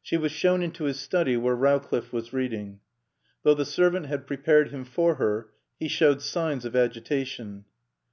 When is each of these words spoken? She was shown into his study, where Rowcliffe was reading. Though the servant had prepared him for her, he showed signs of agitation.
She 0.00 0.16
was 0.16 0.30
shown 0.30 0.62
into 0.62 0.84
his 0.84 1.00
study, 1.00 1.36
where 1.36 1.56
Rowcliffe 1.56 2.12
was 2.12 2.32
reading. 2.32 2.78
Though 3.42 3.54
the 3.56 3.64
servant 3.64 4.06
had 4.06 4.24
prepared 4.24 4.70
him 4.70 4.84
for 4.84 5.16
her, 5.16 5.48
he 5.80 5.88
showed 5.88 6.22
signs 6.22 6.64
of 6.64 6.76
agitation. 6.76 7.64